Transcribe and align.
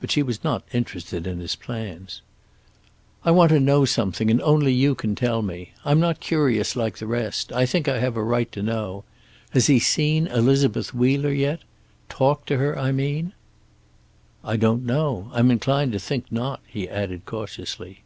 But 0.00 0.10
she 0.10 0.20
was 0.20 0.42
not 0.42 0.64
interested 0.72 1.28
in 1.28 1.38
his 1.38 1.54
plans. 1.54 2.22
"I 3.24 3.30
want 3.30 3.50
to 3.50 3.60
know 3.60 3.84
something, 3.84 4.28
and 4.28 4.42
only 4.42 4.72
you 4.72 4.96
can 4.96 5.14
tell 5.14 5.42
me. 5.42 5.70
I'm 5.84 6.00
not 6.00 6.18
curious 6.18 6.74
like 6.74 6.98
the 6.98 7.06
rest; 7.06 7.52
I 7.52 7.64
think 7.64 7.86
I 7.86 8.00
have 8.00 8.16
a 8.16 8.22
right 8.24 8.50
to 8.50 8.62
know. 8.62 9.04
Has 9.50 9.68
he 9.68 9.78
seen 9.78 10.26
Elizabeth 10.26 10.92
Wheeler 10.92 11.30
yet? 11.32 11.60
Talked 12.08 12.48
to 12.48 12.56
her, 12.56 12.76
I 12.76 12.90
mean?" 12.90 13.32
"I 14.42 14.56
don't 14.56 14.84
know. 14.84 15.30
I'm 15.32 15.52
inclined 15.52 15.92
to 15.92 16.00
think 16.00 16.32
not," 16.32 16.58
he 16.66 16.88
added 16.88 17.24
cautiously. 17.24 18.02